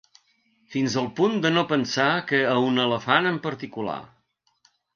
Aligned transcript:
Fins 0.75 0.95
al 1.01 1.09
punt 1.19 1.35
de 1.43 1.51
no 1.57 1.65
pensar 1.73 2.09
que 2.31 2.41
a 2.55 2.55
un 2.71 2.83
elefant 2.87 3.31
en 3.35 3.41
particular. 3.47 4.03